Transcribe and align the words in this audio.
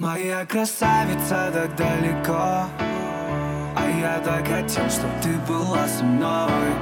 Моя 0.00 0.46
красавица 0.46 1.50
так 1.52 1.76
далеко 1.76 2.64
А 3.76 3.86
я 4.00 4.18
так 4.24 4.48
хотел, 4.48 4.88
чтоб 4.88 5.10
ты 5.20 5.28
была 5.46 5.86
со 5.86 6.02
мной. 6.02 6.72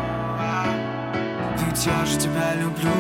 Ведь 1.59 1.85
я 1.85 2.07
же 2.07 2.17
тебя 2.17 2.55
люблю. 2.55 2.93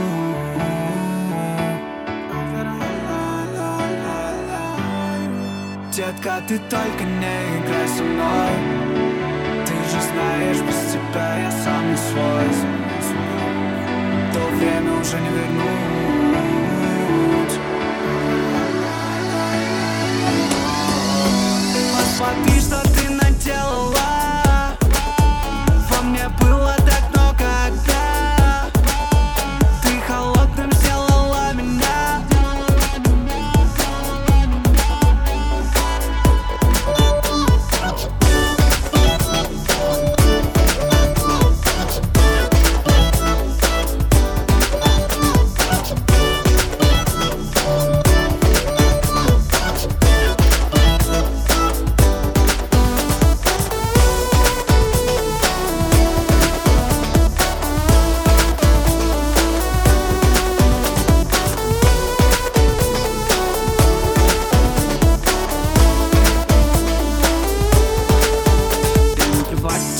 Детка, 5.92 6.42
ты 6.48 6.58
только 6.68 7.04
не 7.04 7.60
играй 7.60 7.88
со 7.88 8.02
мной. 8.02 8.50
Ты 9.66 9.72
же 9.72 10.00
знаешь, 10.00 10.60
без 10.62 10.94
тебя 10.94 11.38
я 11.42 11.50
сам 11.62 11.90
не 11.90 11.96
свой. 11.96 12.48
То 14.32 14.40
время 14.56 15.00
уже 15.00 15.20
не 15.20 15.28
вернуть 15.28 16.37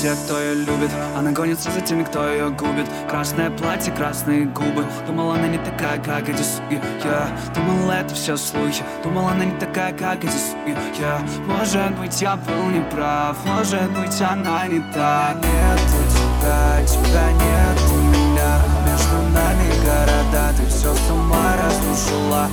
те, 0.09 0.15
кто 0.25 0.41
ее 0.41 0.55
любит 0.55 0.91
Она 1.17 1.33
гонится 1.33 1.71
за 1.71 1.81
теми, 1.81 2.03
кто 2.03 2.29
ее 2.29 2.51
губит. 2.51 2.87
Красное 3.09 3.51
платье, 3.51 3.93
красные 3.93 4.47
губы. 4.47 4.87
Думала, 5.07 5.35
она 5.35 5.49
не 5.49 5.59
такая, 5.59 5.99
как 6.03 6.29
эти 6.29 6.43
суки 6.43 6.81
Я 7.05 7.29
думал, 7.55 7.91
это 7.91 8.15
все 8.15 8.37
слухи. 8.37 8.83
Думала, 9.03 9.33
она 9.33 9.45
не 9.45 9.59
такая, 9.59 9.93
как 9.93 10.25
эти 10.25 10.31
суки 10.31 10.77
Я, 10.99 11.21
может 11.47 11.99
быть, 11.99 12.21
я 12.23 12.37
был 12.37 12.71
неправ. 12.71 13.37
Может 13.45 13.91
быть, 13.93 14.21
она 14.21 14.67
не 14.67 14.81
та. 14.95 15.35
Нету 15.35 16.01
тебя, 16.15 16.87
тебя 16.87 17.33
нет 17.33 17.79
у 17.93 17.99
меня. 17.99 18.63
Между 18.87 19.17
нами 19.35 19.69
города 19.85 20.53
Ты 20.57 20.67
все 20.67 20.95
с 20.95 21.11
ума 21.11 21.57
разрушила 21.57 22.49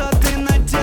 что 0.00 0.08
ты 0.20 0.38
надел. 0.38 0.79